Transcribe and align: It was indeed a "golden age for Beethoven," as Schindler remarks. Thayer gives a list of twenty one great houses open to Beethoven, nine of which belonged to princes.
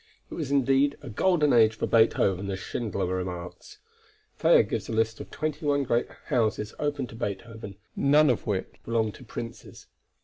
It 0.31 0.33
was 0.33 0.49
indeed 0.49 0.97
a 1.03 1.11
"golden 1.11 1.53
age 1.53 1.75
for 1.75 1.85
Beethoven," 1.85 2.49
as 2.49 2.57
Schindler 2.57 3.05
remarks. 3.05 3.77
Thayer 4.39 4.63
gives 4.63 4.89
a 4.89 4.93
list 4.93 5.19
of 5.19 5.29
twenty 5.29 5.63
one 5.63 5.83
great 5.83 6.07
houses 6.25 6.73
open 6.79 7.05
to 7.05 7.15
Beethoven, 7.15 7.75
nine 7.95 8.31
of 8.31 8.47
which 8.47 8.77
belonged 8.83 9.13
to 9.13 9.23
princes. 9.23 9.85